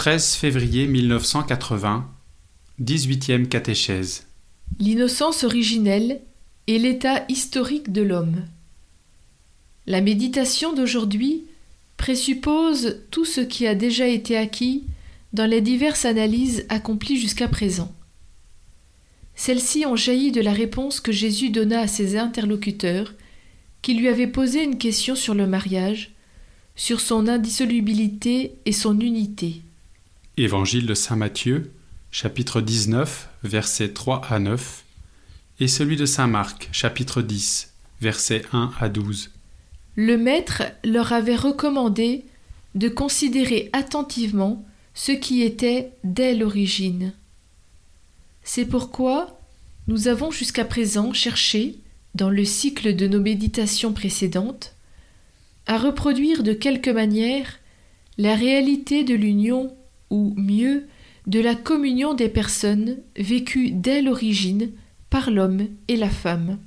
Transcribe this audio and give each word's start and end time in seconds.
13 0.00 0.36
février 0.36 0.86
1980, 0.86 2.08
18e 2.80 3.46
catéchèse. 3.48 4.24
L'innocence 4.78 5.44
originelle 5.44 6.22
et 6.66 6.78
l'état 6.78 7.26
historique 7.28 7.92
de 7.92 8.00
l'homme. 8.00 8.46
La 9.86 10.00
méditation 10.00 10.72
d'aujourd'hui 10.72 11.44
présuppose 11.98 13.02
tout 13.10 13.26
ce 13.26 13.42
qui 13.42 13.66
a 13.66 13.74
déjà 13.74 14.06
été 14.06 14.38
acquis 14.38 14.84
dans 15.34 15.44
les 15.44 15.60
diverses 15.60 16.06
analyses 16.06 16.64
accomplies 16.70 17.20
jusqu'à 17.20 17.48
présent. 17.48 17.92
Celles-ci 19.34 19.84
ont 19.84 19.96
jailli 19.96 20.32
de 20.32 20.40
la 20.40 20.54
réponse 20.54 21.00
que 21.00 21.12
Jésus 21.12 21.50
donna 21.50 21.80
à 21.80 21.88
ses 21.88 22.16
interlocuteurs 22.16 23.12
qui 23.82 23.92
lui 23.92 24.08
avaient 24.08 24.26
posé 24.26 24.64
une 24.64 24.78
question 24.78 25.14
sur 25.14 25.34
le 25.34 25.46
mariage, 25.46 26.12
sur 26.74 27.02
son 27.02 27.28
indissolubilité 27.28 28.54
et 28.64 28.72
son 28.72 28.98
unité. 28.98 29.60
Évangile 30.42 30.86
de 30.86 30.94
Saint 30.94 31.16
Matthieu, 31.16 31.70
chapitre 32.10 32.62
19, 32.62 33.28
versets 33.42 33.92
3 33.92 34.22
à 34.30 34.38
9, 34.38 34.84
et 35.60 35.68
celui 35.68 35.96
de 35.96 36.06
Saint 36.06 36.28
Marc, 36.28 36.70
chapitre 36.72 37.20
10, 37.20 37.74
versets 38.00 38.46
1 38.54 38.72
à 38.80 38.88
12. 38.88 39.32
Le 39.96 40.16
Maître 40.16 40.62
leur 40.82 41.12
avait 41.12 41.36
recommandé 41.36 42.24
de 42.74 42.88
considérer 42.88 43.68
attentivement 43.74 44.64
ce 44.94 45.12
qui 45.12 45.42
était 45.42 45.92
dès 46.04 46.34
l'origine. 46.34 47.12
C'est 48.42 48.64
pourquoi 48.64 49.38
nous 49.88 50.08
avons 50.08 50.30
jusqu'à 50.30 50.64
présent 50.64 51.12
cherché, 51.12 51.76
dans 52.14 52.30
le 52.30 52.46
cycle 52.46 52.96
de 52.96 53.06
nos 53.06 53.20
méditations 53.20 53.92
précédentes, 53.92 54.74
à 55.66 55.76
reproduire 55.76 56.42
de 56.42 56.54
quelque 56.54 56.90
manière 56.90 57.58
la 58.16 58.34
réalité 58.34 59.04
de 59.04 59.14
l'union, 59.14 59.76
ou 60.10 60.34
mieux, 60.36 60.86
de 61.26 61.40
la 61.40 61.54
communion 61.54 62.14
des 62.14 62.28
personnes 62.28 62.98
vécues 63.16 63.70
dès 63.70 64.02
l'origine 64.02 64.70
par 65.10 65.30
l'homme 65.30 65.68
et 65.88 65.96
la 65.96 66.10
femme. 66.10 66.58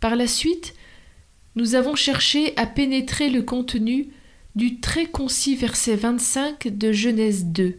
Par 0.00 0.16
la 0.16 0.26
suite, 0.26 0.74
nous 1.56 1.74
avons 1.74 1.94
cherché 1.94 2.56
à 2.56 2.66
pénétrer 2.66 3.30
le 3.30 3.42
contenu 3.42 4.08
du 4.54 4.80
très 4.80 5.06
concis 5.06 5.56
verset 5.56 5.96
25 5.96 6.68
de 6.68 6.92
Genèse 6.92 7.46
2. 7.46 7.78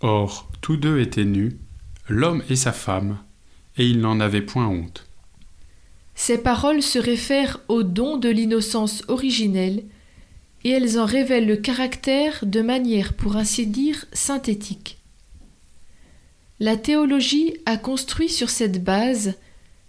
Or, 0.00 0.50
tous 0.60 0.76
deux 0.76 0.98
étaient 1.00 1.24
nus, 1.24 1.58
l'homme 2.08 2.42
et 2.48 2.56
sa 2.56 2.72
femme, 2.72 3.18
et 3.76 3.86
ils 3.86 4.00
n'en 4.00 4.20
avaient 4.20 4.42
point 4.42 4.66
honte. 4.66 5.06
Ces 6.14 6.38
paroles 6.38 6.82
se 6.82 6.98
réfèrent 6.98 7.60
au 7.68 7.82
don 7.82 8.16
de 8.18 8.28
l'innocence 8.28 9.04
originelle, 9.08 9.84
et 10.64 10.70
elles 10.70 10.98
en 10.98 11.04
révèlent 11.04 11.46
le 11.46 11.56
caractère 11.56 12.44
de 12.44 12.60
manière, 12.60 13.14
pour 13.14 13.36
ainsi 13.36 13.66
dire, 13.66 14.06
synthétique. 14.12 14.98
La 16.58 16.76
théologie 16.76 17.54
a 17.64 17.78
construit 17.78 18.28
sur 18.28 18.50
cette 18.50 18.84
base 18.84 19.34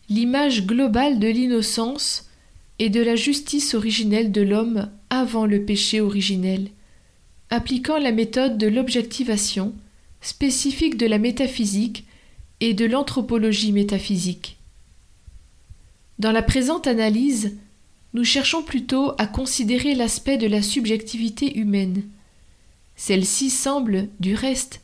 l'image 0.10 0.66
globale 0.66 1.20
de 1.20 1.28
l'innocence 1.28 2.30
et 2.80 2.90
de 2.90 3.02
la 3.02 3.16
justice 3.16 3.74
originelle 3.74 4.32
de 4.32 4.42
l'homme 4.42 4.90
avant 5.10 5.46
le 5.46 5.64
péché 5.64 6.02
originel, 6.02 6.70
appliquant 7.50 7.98
la 7.98 8.12
méthode 8.12 8.58
de 8.58 8.68
l'objectivation, 8.68 9.74
spécifique 10.22 10.98
de 10.98 11.06
la 11.06 11.18
métaphysique 11.18 12.06
et 12.62 12.74
de 12.74 12.86
l'anthropologie 12.86 13.72
métaphysique. 13.72 14.58
Dans 16.20 16.32
la 16.32 16.44
présente 16.44 16.88
analyse, 16.88 17.58
nous 18.14 18.24
cherchons 18.24 18.64
plutôt 18.64 19.14
à 19.18 19.26
considérer 19.26 19.96
l'aspect 19.96 20.38
de 20.38 20.48
la 20.48 20.62
subjectivité 20.62 21.58
humaine. 21.58 22.04
Celle-ci 22.96 23.50
semble, 23.50 24.10
du 24.20 24.36
reste, 24.36 24.82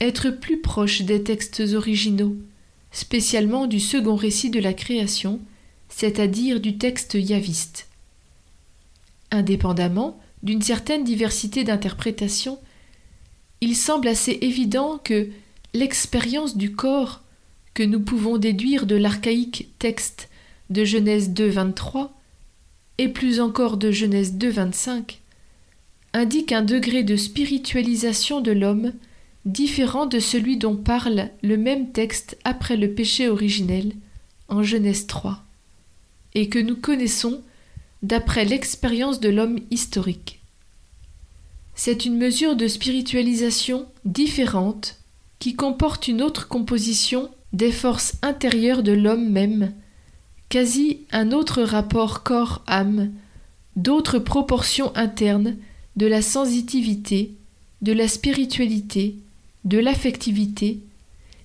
être 0.00 0.30
plus 0.30 0.60
proche 0.60 1.02
des 1.02 1.22
textes 1.22 1.62
originaux, 1.74 2.36
spécialement 2.92 3.66
du 3.66 3.80
second 3.80 4.14
récit 4.14 4.50
de 4.50 4.60
la 4.60 4.74
création, 4.74 5.40
c'est-à-dire 5.88 6.60
du 6.60 6.76
texte 6.76 7.14
yaviste. 7.14 7.88
Indépendamment 9.30 10.20
d'une 10.42 10.62
certaine 10.62 11.02
diversité 11.02 11.64
d'interprétation, 11.64 12.58
il 13.60 13.74
semble 13.74 14.08
assez 14.08 14.38
évident 14.42 14.98
que 15.02 15.30
l'expérience 15.72 16.56
du 16.56 16.72
corps 16.72 17.22
que 17.72 17.82
nous 17.82 18.00
pouvons 18.00 18.36
déduire 18.36 18.86
de 18.86 18.96
l'archaïque 18.96 19.70
texte 19.78 20.28
de 20.70 20.84
Genèse 20.84 21.30
2, 21.30 21.48
23 21.48 22.16
et 22.98 23.08
plus 23.08 23.40
encore 23.40 23.76
de 23.76 23.90
Genèse 23.90 24.34
2, 24.34 24.48
25 24.48 25.20
indique 26.12 26.52
un 26.52 26.62
degré 26.62 27.02
de 27.02 27.16
spiritualisation 27.16 28.40
de 28.40 28.52
l'homme 28.52 28.92
différent 29.44 30.06
de 30.06 30.18
celui 30.18 30.56
dont 30.56 30.76
parle 30.76 31.30
le 31.42 31.56
même 31.56 31.92
texte 31.92 32.38
après 32.44 32.76
le 32.76 32.92
péché 32.92 33.28
originel 33.28 33.92
en 34.48 34.62
Genèse 34.62 35.06
3 35.06 35.42
et 36.34 36.48
que 36.48 36.58
nous 36.58 36.76
connaissons 36.76 37.42
d'après 38.02 38.44
l'expérience 38.44 39.20
de 39.20 39.28
l'homme 39.28 39.58
historique. 39.70 40.40
C'est 41.74 42.06
une 42.06 42.16
mesure 42.16 42.56
de 42.56 42.68
spiritualisation 42.68 43.86
différente 44.04 44.96
qui 45.38 45.54
comporte 45.54 46.08
une 46.08 46.22
autre 46.22 46.48
composition 46.48 47.30
des 47.52 47.72
forces 47.72 48.14
intérieures 48.22 48.82
de 48.82 48.92
l'homme 48.92 49.28
même, 49.28 49.72
quasi 50.48 51.00
un 51.12 51.32
autre 51.32 51.62
rapport 51.62 52.22
corps-âme, 52.22 53.10
d'autres 53.74 54.18
proportions 54.18 54.94
internes 54.96 55.56
de 55.96 56.06
la 56.06 56.22
sensitivité, 56.22 57.32
de 57.82 57.92
la 57.92 58.08
spiritualité, 58.08 59.16
de 59.64 59.78
l'affectivité, 59.78 60.80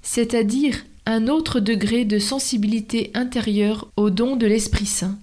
c'est-à-dire 0.01 0.85
un 1.05 1.27
autre 1.27 1.59
degré 1.59 2.05
de 2.05 2.19
sensibilité 2.19 3.11
intérieure 3.13 3.89
au 3.97 4.09
don 4.09 4.35
de 4.35 4.45
l'Esprit 4.45 4.85
Saint. 4.85 5.17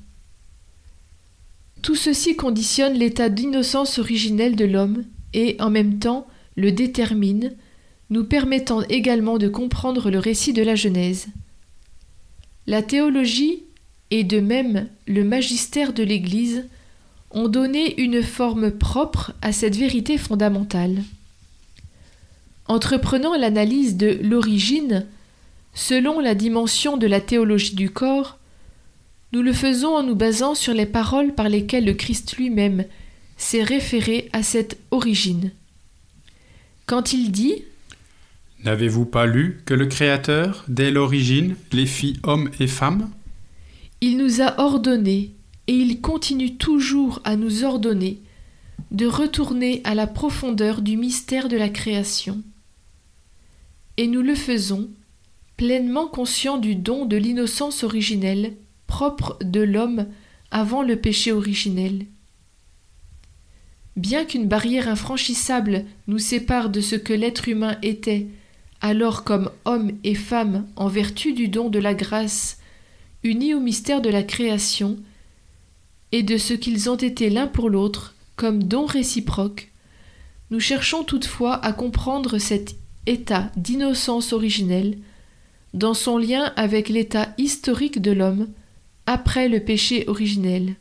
Tout 1.83 1.95
ceci 1.95 2.35
conditionne 2.35 2.95
l'état 2.95 3.29
d'innocence 3.29 3.99
originelle 3.99 4.57
de 4.57 4.65
l'homme 4.65 5.05
et, 5.33 5.57
en 5.61 5.71
même 5.71 6.01
temps, 6.01 6.27
le 6.57 6.73
détermine, 6.73 7.55
nous 8.11 8.25
permettant 8.25 8.83
également 8.83 9.39
de 9.39 9.49
comprendre 9.49 10.11
le 10.11 10.19
récit 10.19 10.53
de 10.53 10.63
la 10.63 10.75
Genèse. 10.75 11.29
La 12.67 12.83
théologie 12.83 13.63
et 14.11 14.25
de 14.25 14.41
même 14.41 14.89
le 15.07 15.25
magistère 15.25 15.93
de 15.93 16.03
l'Église 16.03 16.67
ont 17.31 17.49
donné 17.49 18.01
une 18.01 18.23
forme 18.23 18.71
propre 18.71 19.33
à 19.43 19.53
cette 19.53 19.77
vérité 19.77 20.17
fondamentale. 20.17 21.03
Entreprenant 22.67 23.37
l'analyse 23.37 23.97
de 23.97 24.19
l'origine, 24.23 25.07
selon 25.75 26.21
la 26.21 26.35
dimension 26.35 26.97
de 26.97 27.07
la 27.07 27.21
théologie 27.21 27.75
du 27.75 27.91
corps, 27.91 28.39
nous 29.33 29.43
le 29.43 29.53
faisons 29.53 29.95
en 29.95 30.03
nous 30.03 30.15
basant 30.15 30.55
sur 30.55 30.73
les 30.73 30.87
paroles 30.87 31.35
par 31.35 31.49
lesquelles 31.49 31.85
le 31.85 31.93
Christ 31.93 32.37
lui-même 32.37 32.85
s'est 33.37 33.63
référé 33.63 34.29
à 34.33 34.43
cette 34.43 34.79
origine. 34.91 35.51
Quand 36.87 37.13
il 37.13 37.31
dit 37.31 37.65
N'avez-vous 38.65 39.05
pas 39.05 39.27
lu 39.27 39.61
que 39.67 39.75
le 39.75 39.87
Créateur, 39.87 40.65
dès 40.67 40.91
l'origine, 40.91 41.55
les 41.73 41.87
fit 41.87 42.19
hommes 42.23 42.51
et 42.59 42.67
femmes? 42.67 43.11
Il 44.01 44.17
nous 44.17 44.41
a 44.41 44.61
ordonné, 44.61 45.35
et 45.67 45.75
il 45.75 46.01
continue 46.01 46.57
toujours 46.57 47.21
à 47.25 47.37
nous 47.37 47.65
ordonner, 47.65 48.21
de 48.91 49.07
retourner 49.07 49.81
à 49.85 49.95
la 49.95 50.07
profondeur 50.07 50.83
du 50.83 50.97
mystère 50.97 51.49
de 51.49 51.57
la 51.57 51.69
création. 51.69 52.43
Et 53.97 54.07
nous 54.07 54.23
le 54.23 54.35
faisons, 54.35 54.89
pleinement 55.57 56.07
conscients 56.07 56.59
du 56.59 56.77
don 56.77 57.05
de 57.05 57.17
l'innocence 57.17 57.83
originelle 57.83 58.55
propre 58.87 59.37
de 59.43 59.61
l'homme 59.61 60.07
avant 60.51 60.83
le 60.83 60.97
péché 60.97 61.31
originel. 61.33 62.07
Bien 63.97 64.25
qu'une 64.25 64.47
barrière 64.47 64.89
infranchissable 64.89 65.85
nous 66.07 66.19
sépare 66.19 66.71
de 66.71 66.81
ce 66.81 66.95
que 66.95 67.13
l'être 67.13 67.49
humain 67.49 67.77
était, 67.83 68.29
alors 68.81 69.25
comme 69.25 69.51
homme 69.65 69.91
et 70.05 70.15
femme 70.15 70.67
en 70.77 70.87
vertu 70.87 71.33
du 71.33 71.49
don 71.49 71.69
de 71.69 71.81
la 71.81 71.95
grâce, 71.95 72.58
unis 73.29 73.55
au 73.55 73.61
mystère 73.61 74.01
de 74.01 74.11
la 74.11 74.23
création, 74.23 74.99
et 76.13 76.23
de 76.23 76.39
ce 76.39 76.55
qu'ils 76.55 76.89
ont 76.89 76.97
été 76.97 77.29
l'un 77.29 77.47
pour 77.47 77.69
l'autre 77.69 78.15
comme 78.37 78.63
don 78.63 78.87
réciproque, 78.87 79.71
nous 80.51 80.61
cherchons 80.61 81.05
toutefois 81.05 81.63
à 81.65 81.73
comprendre 81.73 82.39
cet 82.39 82.77
état 83.07 83.51
d'innocence 83.57 84.33
originelle 84.33 84.97
dans 85.75 85.93
son 85.93 86.17
lien 86.17 86.53
avec 86.57 86.89
l'état 86.89 87.35
historique 87.37 88.01
de 88.01 88.13
l'homme 88.13 88.49
après 89.07 89.49
le 89.49 89.61
péché 89.61 90.05
originel. 90.09 90.77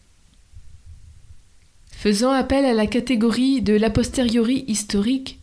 Faisant 1.92 2.32
appel 2.32 2.64
à 2.64 2.74
la 2.74 2.88
catégorie 2.88 3.62
de 3.62 3.74
l'a 3.74 3.90
posteriori 3.90 4.64
historique, 4.68 5.40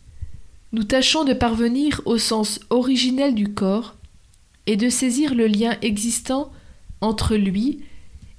nous 0.71 0.83
tâchons 0.83 1.23
de 1.23 1.33
parvenir 1.33 2.01
au 2.05 2.17
sens 2.17 2.59
originel 2.69 3.35
du 3.35 3.53
corps 3.53 3.95
et 4.65 4.77
de 4.77 4.89
saisir 4.89 5.35
le 5.35 5.47
lien 5.47 5.77
existant 5.81 6.51
entre 7.01 7.35
lui 7.35 7.79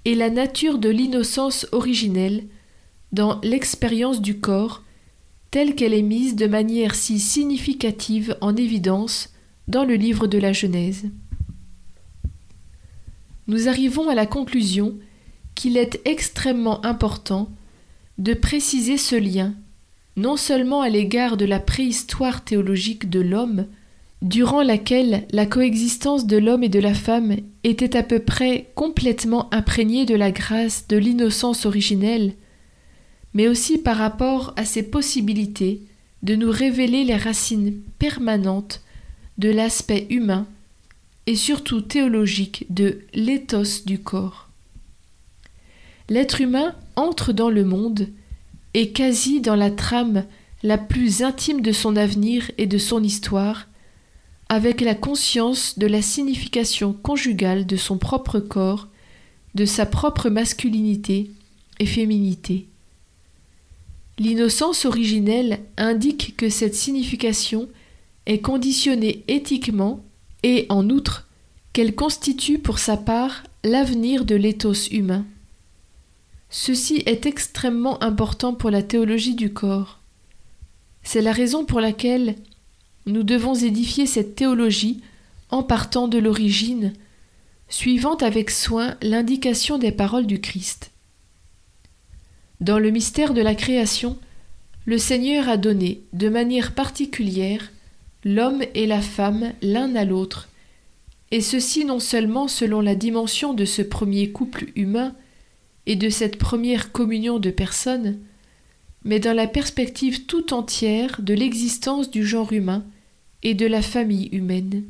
et 0.05 0.15
la 0.15 0.31
nature 0.31 0.79
de 0.79 0.89
l'innocence 0.89 1.67
originelle 1.73 2.45
dans 3.13 3.41
l'expérience 3.43 4.21
du 4.21 4.39
corps 4.39 4.83
telle 5.51 5.75
qu'elle 5.75 5.95
est 5.95 6.03
mise 6.03 6.37
de 6.37 6.47
manière 6.47 6.95
si 6.95 7.19
significative 7.19 8.37
en 8.41 8.57
évidence 8.57 9.33
dans 9.69 9.85
le 9.85 9.95
livre 9.95 10.27
de 10.27 10.39
la 10.39 10.53
Genèse. 10.53 11.05
Nous 13.49 13.69
arrivons 13.69 14.09
à 14.09 14.15
la 14.15 14.27
conclusion 14.27 14.99
qu'il 15.55 15.77
est 15.77 16.01
extrêmement 16.05 16.85
important 16.85 17.49
de 18.19 18.35
préciser 18.35 18.97
ce 18.97 19.17
lien, 19.17 19.55
non 20.17 20.37
seulement 20.37 20.81
à 20.81 20.89
l'égard 20.89 21.37
de 21.37 21.45
la 21.45 21.61
préhistoire 21.61 22.45
théologique 22.45 23.09
de 23.09 23.21
l'homme, 23.21 23.67
durant 24.23 24.63
laquelle 24.63 25.27
la 25.31 25.47
coexistence 25.47 26.27
de 26.27 26.37
l'homme 26.37 26.65
et 26.65 26.69
de 26.69 26.79
la 26.79 26.95
femme 26.95 27.37
était 27.65 27.97
à 27.97 28.03
peu 28.03 28.19
près 28.19 28.71
complètement 28.75 29.53
imprégnée 29.53 30.07
de 30.07 30.15
la 30.15 30.31
grâce 30.31 30.89
de 30.89 30.97
l'innocence 30.97 31.67
originelle, 31.67 32.35
mais 33.35 33.49
aussi 33.49 33.79
par 33.79 33.97
rapport 33.97 34.55
à 34.57 34.65
ses 34.65 34.83
possibilités 34.83 35.83
de 36.23 36.35
nous 36.35 36.51
révéler 36.51 37.05
les 37.05 37.17
racines 37.17 37.75
permanentes 37.99 38.83
de 39.39 39.51
l'aspect 39.51 40.07
humain 40.09 40.47
et 41.27 41.37
surtout 41.37 41.83
théologique 41.83 42.67
de 42.71 43.01
l'éthos 43.13 43.85
du 43.85 43.99
corps. 43.99 44.49
L'être 46.09 46.41
humain 46.41 46.75
entre 46.95 47.33
dans 47.33 47.51
le 47.51 47.65
monde 47.65 48.09
et 48.75 48.93
quasi 48.93 49.41
dans 49.41 49.57
la 49.57 49.71
trame 49.71 50.25
la 50.63 50.79
plus 50.79 51.23
intime 51.23 51.61
de 51.61 51.73
son 51.73 51.97
avenir 51.97 52.51
et 52.59 52.67
de 52.67 52.79
son 52.79 53.03
histoire, 53.03 53.69
avec 54.49 54.81
la 54.81 54.95
conscience 54.95 55.79
de 55.79 55.87
la 55.87 56.03
signification 56.03 56.93
conjugale 56.93 57.67
de 57.67 57.77
son 57.77 57.99
propre 57.99 58.39
corps, 58.39 58.89
de 59.55 59.65
sa 59.65 59.87
propre 59.87 60.29
masculinité 60.29 61.31
et 61.79 61.87
féminité. 61.87 62.67
L'innocence 64.19 64.85
originelle 64.85 65.61
indique 65.77 66.37
que 66.37 66.49
cette 66.49 66.75
signification 66.75 67.69
est 68.27 68.41
conditionnée 68.41 69.25
éthiquement 69.29 70.03
et, 70.43 70.67
en 70.69 70.89
outre, 70.91 71.29
qu'elle 71.73 71.95
constitue 71.95 72.59
pour 72.59 72.79
sa 72.79 72.97
part 72.97 73.43
l'avenir 73.65 74.25
de 74.25 74.35
l'éthos 74.35 74.89
humain. 74.91 75.27
Ceci 76.49 77.03
est 77.05 77.27
extrêmement 77.27 78.03
important 78.03 78.55
pour 78.55 78.71
la 78.71 78.83
théologie 78.83 79.35
du 79.35 79.53
corps. 79.53 79.99
C'est 81.03 81.21
la 81.21 81.33
raison 81.33 81.65
pour 81.65 81.81
laquelle 81.81 82.37
nous 83.07 83.23
devons 83.23 83.55
édifier 83.55 84.07
cette 84.07 84.35
théologie 84.35 85.01
en 85.51 85.63
partant 85.63 86.09
de 86.09 86.19
l'origine, 86.19 86.93
suivant 87.69 88.17
avec 88.17 88.51
soin 88.51 88.97
l'indication 89.01 89.79
des 89.79 89.93
paroles 89.93 90.27
du 90.27 90.41
Christ. 90.41 90.91
Dans 92.61 92.79
le 92.79 92.91
mystère 92.91 93.33
de 93.33 93.43
la 93.43 93.55
création, 93.55 94.19
le 94.87 94.99
Seigneur 94.99 95.49
a 95.49 95.57
donné, 95.57 96.03
de 96.13 96.29
manière 96.29 96.73
particulière, 96.73 97.73
l'homme 98.25 98.63
et 98.75 98.87
la 98.87 99.01
femme 99.01 99.53
l'un 99.63 99.95
à 99.95 100.05
l'autre, 100.05 100.49
et 101.31 101.41
ceci 101.41 101.85
non 101.85 102.01
seulement 102.01 102.49
selon 102.49 102.81
la 102.81 102.95
dimension 102.95 103.53
de 103.53 103.65
ce 103.65 103.83
premier 103.83 104.31
couple 104.31 104.67
humain 104.75 105.15
et 105.87 105.97
de 105.97 106.09
cette 106.09 106.39
première 106.39 106.93
communion 106.93 107.39
de 107.39 107.51
personnes, 107.51 108.19
mais 109.05 109.21
dans 109.21 109.35
la 109.35 109.47
perspective 109.47 110.27
tout 110.27 110.53
entière 110.53 111.21
de 111.21 111.35
l'existence 111.35 112.11
du 112.11 112.27
genre 112.27 112.53
humain 112.53 112.85
et 113.47 113.55
de 113.55 113.67
la 113.67 113.81
famille 113.81 114.29
humaine. 114.33 114.83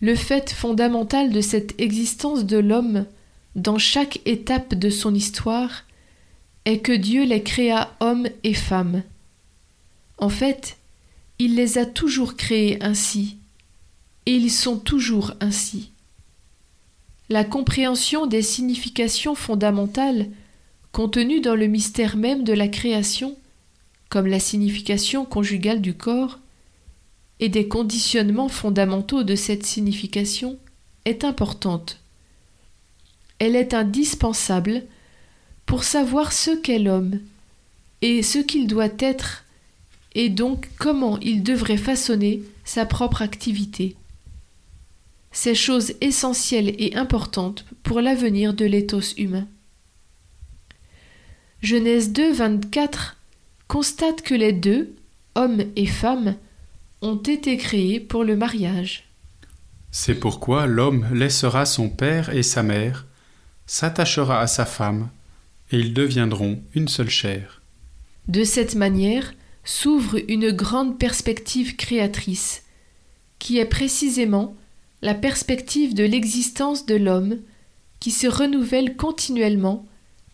Le 0.00 0.14
fait 0.14 0.52
fondamental 0.52 1.32
de 1.32 1.40
cette 1.40 1.80
existence 1.80 2.44
de 2.44 2.58
l'homme 2.58 3.06
dans 3.56 3.76
chaque 3.76 4.20
étape 4.24 4.74
de 4.74 4.88
son 4.88 5.12
histoire 5.12 5.82
est 6.64 6.78
que 6.78 6.92
Dieu 6.92 7.24
les 7.24 7.42
créa 7.42 7.92
hommes 7.98 8.28
et 8.44 8.54
femmes. 8.54 9.02
En 10.16 10.28
fait, 10.28 10.76
il 11.40 11.56
les 11.56 11.76
a 11.76 11.86
toujours 11.86 12.36
créés 12.36 12.80
ainsi, 12.80 13.36
et 14.26 14.36
ils 14.36 14.52
sont 14.52 14.78
toujours 14.78 15.32
ainsi. 15.40 15.90
La 17.30 17.42
compréhension 17.42 18.26
des 18.26 18.42
significations 18.42 19.34
fondamentales 19.34 20.28
contenues 20.92 21.40
dans 21.40 21.56
le 21.56 21.66
mystère 21.66 22.16
même 22.16 22.44
de 22.44 22.52
la 22.52 22.68
création, 22.68 23.36
comme 24.08 24.28
la 24.28 24.38
signification 24.38 25.24
conjugale 25.24 25.80
du 25.80 25.94
corps, 25.94 26.38
et 27.42 27.48
des 27.48 27.66
conditionnements 27.66 28.48
fondamentaux 28.48 29.24
de 29.24 29.34
cette 29.34 29.66
signification 29.66 30.60
est 31.04 31.24
importante. 31.24 31.98
Elle 33.40 33.56
est 33.56 33.74
indispensable 33.74 34.84
pour 35.66 35.82
savoir 35.82 36.32
ce 36.32 36.52
qu'est 36.52 36.78
l'homme 36.78 37.18
et 38.00 38.22
ce 38.22 38.38
qu'il 38.38 38.68
doit 38.68 38.94
être 39.00 39.44
et 40.14 40.28
donc 40.28 40.70
comment 40.78 41.18
il 41.18 41.42
devrait 41.42 41.78
façonner 41.78 42.44
sa 42.64 42.86
propre 42.86 43.22
activité. 43.22 43.96
C'est 45.32 45.56
chose 45.56 45.94
essentielle 46.00 46.76
et 46.78 46.94
importante 46.94 47.64
pour 47.82 48.00
l'avenir 48.00 48.54
de 48.54 48.66
l'éthos 48.66 49.16
humain. 49.16 49.48
Genèse 51.60 52.12
2, 52.12 52.34
24 52.34 53.16
constate 53.66 54.22
que 54.22 54.34
les 54.34 54.52
deux, 54.52 54.94
hommes 55.34 55.64
et 55.74 55.86
femmes, 55.86 56.36
ont 57.02 57.16
été 57.16 57.56
créés 57.56 58.00
pour 58.00 58.24
le 58.24 58.36
mariage. 58.36 59.04
C'est 59.90 60.14
pourquoi 60.14 60.66
l'homme 60.66 61.06
laissera 61.12 61.66
son 61.66 61.90
père 61.90 62.30
et 62.30 62.42
sa 62.42 62.62
mère, 62.62 63.06
s'attachera 63.66 64.40
à 64.40 64.46
sa 64.46 64.64
femme, 64.64 65.10
et 65.70 65.78
ils 65.78 65.92
deviendront 65.92 66.62
une 66.74 66.88
seule 66.88 67.10
chair. 67.10 67.60
De 68.28 68.44
cette 68.44 68.74
manière 68.74 69.34
s'ouvre 69.64 70.18
une 70.28 70.50
grande 70.50 70.98
perspective 70.98 71.76
créatrice, 71.76 72.62
qui 73.38 73.58
est 73.58 73.66
précisément 73.66 74.54
la 75.02 75.14
perspective 75.14 75.94
de 75.94 76.04
l'existence 76.04 76.86
de 76.86 76.94
l'homme 76.94 77.38
qui 78.00 78.10
se 78.10 78.26
renouvelle 78.26 78.96
continuellement 78.96 79.86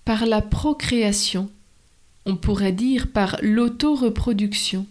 par 0.05 0.26
la 0.26 0.41
procréation, 0.41 1.50
on 2.26 2.37
pourrait 2.37 2.73
dire 2.73 3.09
par 3.11 3.38
l'auto-reproduction. 3.43 4.87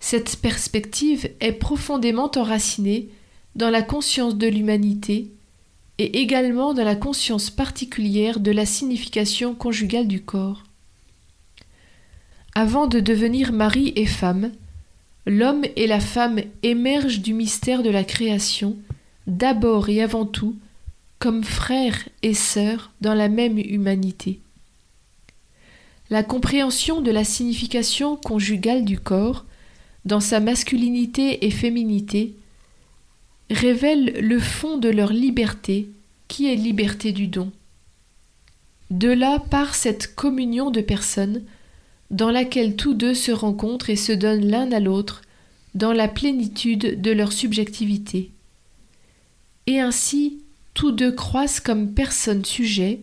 Cette 0.00 0.36
perspective 0.36 1.30
est 1.40 1.52
profondément 1.52 2.30
enracinée 2.36 3.08
dans 3.54 3.70
la 3.70 3.82
conscience 3.82 4.36
de 4.36 4.46
l'humanité 4.46 5.30
et 5.98 6.20
également 6.20 6.74
dans 6.74 6.84
la 6.84 6.96
conscience 6.96 7.50
particulière 7.50 8.38
de 8.40 8.50
la 8.50 8.66
signification 8.66 9.54
conjugale 9.54 10.06
du 10.06 10.22
corps. 10.22 10.62
Avant 12.54 12.86
de 12.86 13.00
devenir 13.00 13.52
mari 13.52 13.92
et 13.96 14.06
femme, 14.06 14.52
l'homme 15.26 15.64
et 15.76 15.86
la 15.86 16.00
femme 16.00 16.40
émergent 16.62 17.20
du 17.20 17.32
mystère 17.34 17.82
de 17.82 17.90
la 17.90 18.04
création, 18.04 18.76
d'abord 19.26 19.88
et 19.88 20.02
avant 20.02 20.26
tout, 20.26 20.56
comme 21.18 21.44
frères 21.44 22.08
et 22.22 22.34
sœurs 22.34 22.92
dans 23.00 23.14
la 23.14 23.28
même 23.28 23.58
humanité. 23.58 24.40
La 26.10 26.22
compréhension 26.22 27.00
de 27.00 27.10
la 27.10 27.24
signification 27.24 28.16
conjugale 28.16 28.84
du 28.84 29.00
corps 29.00 29.45
dans 30.06 30.20
sa 30.20 30.40
masculinité 30.40 31.44
et 31.44 31.50
féminité, 31.50 32.34
révèlent 33.50 34.14
le 34.20 34.38
fond 34.38 34.78
de 34.78 34.88
leur 34.88 35.12
liberté, 35.12 35.88
qui 36.28 36.50
est 36.50 36.56
liberté 36.56 37.12
du 37.12 37.26
don. 37.26 37.50
De 38.90 39.08
là 39.08 39.40
part 39.50 39.74
cette 39.74 40.14
communion 40.14 40.70
de 40.70 40.80
personnes, 40.80 41.42
dans 42.12 42.30
laquelle 42.30 42.76
tous 42.76 42.94
deux 42.94 43.14
se 43.14 43.32
rencontrent 43.32 43.90
et 43.90 43.96
se 43.96 44.12
donnent 44.12 44.46
l'un 44.46 44.70
à 44.70 44.78
l'autre, 44.78 45.22
dans 45.74 45.92
la 45.92 46.06
plénitude 46.06 47.02
de 47.02 47.10
leur 47.10 47.32
subjectivité. 47.32 48.30
Et 49.66 49.80
ainsi, 49.80 50.38
tous 50.72 50.92
deux 50.92 51.10
croissent 51.10 51.60
comme 51.60 51.92
personnes 51.92 52.44
sujets, 52.44 53.00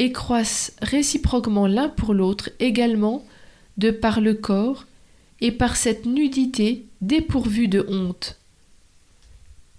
et 0.00 0.10
croissent 0.10 0.72
réciproquement 0.82 1.68
l'un 1.68 1.88
pour 1.88 2.12
l'autre 2.12 2.50
également 2.58 3.24
de 3.78 3.92
par 3.92 4.20
le 4.20 4.34
corps, 4.34 4.86
et 5.40 5.52
par 5.52 5.76
cette 5.76 6.06
nudité 6.06 6.84
dépourvue 7.00 7.68
de 7.68 7.84
honte. 7.88 8.38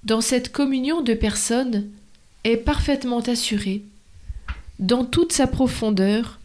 Dans 0.03 0.21
cette 0.21 0.51
communion 0.51 1.01
de 1.01 1.13
personnes 1.13 1.89
est 2.43 2.57
parfaitement 2.57 3.21
assurée, 3.21 3.83
dans 4.79 5.05
toute 5.05 5.31
sa 5.31 5.47
profondeur, 5.47 6.39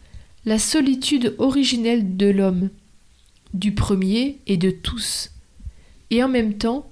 la 0.45 0.57
solitude 0.57 1.35
originelle 1.37 2.17
de 2.17 2.27
l'homme, 2.27 2.69
du 3.53 3.73
premier 3.73 4.39
et 4.47 4.57
de 4.57 4.71
tous, 4.71 5.31
et 6.09 6.23
en 6.23 6.29
même 6.29 6.57
temps, 6.57 6.89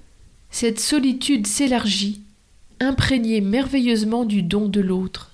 cette 0.51 0.79
solitude 0.79 1.47
s'élargit, 1.47 2.21
imprégnée 2.79 3.41
merveilleusement 3.41 4.25
du 4.25 4.43
don 4.43 4.67
de 4.67 4.81
l'autre. 4.81 5.31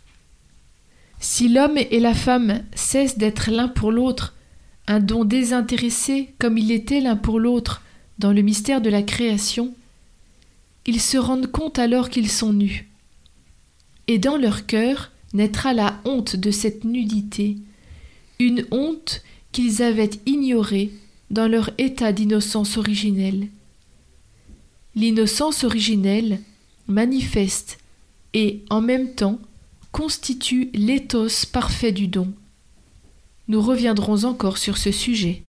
Si 1.20 1.50
l'homme 1.50 1.78
et 1.78 2.00
la 2.00 2.14
femme 2.14 2.64
cessent 2.76 3.18
d'être 3.18 3.50
l'un 3.50 3.68
pour 3.68 3.92
l'autre 3.92 4.35
un 4.88 5.00
don 5.00 5.26
désintéressé 5.26 6.34
comme 6.38 6.58
il 6.58 6.72
était 6.72 7.02
l'un 7.02 7.16
pour 7.16 7.40
l'autre 7.40 7.82
dans 8.20 8.32
le 8.32 8.42
mystère 8.42 8.82
de 8.82 8.90
la 8.90 9.02
création, 9.02 9.74
ils 10.86 11.02
se 11.02 11.18
rendent 11.18 11.52
compte 11.52 11.80
alors 11.80 12.10
qu'ils 12.10 12.30
sont 12.30 12.54
nus. 12.54 12.88
Et 14.08 14.20
dans 14.20 14.38
leur 14.38 14.66
cœur 14.66 15.12
naîtra 15.34 15.74
la 15.74 16.00
honte 16.06 16.36
de 16.36 16.52
cette 16.52 16.84
nudité, 16.84 17.58
une 18.40 18.66
honte 18.72 19.24
qu'ils 19.52 19.82
avaient 19.82 20.12
ignoré 20.26 20.92
dans 21.32 21.48
leur 21.48 21.72
état 21.78 22.12
d'innocence 22.12 22.78
originelle. 22.78 23.48
L'innocence 24.96 25.64
originelle 25.64 26.40
manifeste 26.88 27.80
et 28.34 28.64
en 28.70 28.82
même 28.82 29.14
temps 29.14 29.40
constitue 29.92 30.70
l'éthos 30.74 31.46
parfait 31.46 31.92
du 31.92 32.08
don. 32.08 32.34
Nous 33.48 33.62
reviendrons 33.62 34.24
encore 34.24 34.58
sur 34.58 34.78
ce 34.78 34.92
sujet. 34.92 35.45